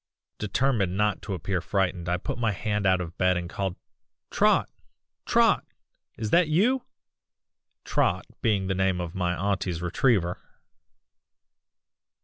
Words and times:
"Determined 0.39 0.97
not 0.97 1.21
to 1.21 1.35
appear 1.35 1.61
frightened 1.61 2.09
I 2.09 2.17
put 2.17 2.39
my 2.39 2.53
hand 2.53 2.87
out 2.87 3.01
of 3.01 3.15
bed 3.19 3.37
and 3.37 3.47
called 3.47 3.75
'Trot! 4.31 4.67
Trot! 5.27 5.63
is 6.17 6.31
that 6.31 6.47
you?' 6.47 6.81
(Trot 7.83 8.25
being 8.41 8.65
the 8.65 8.73
name 8.73 8.99
of 8.99 9.13
my 9.13 9.35
auntie's 9.37 9.79
retriever.) 9.79 10.39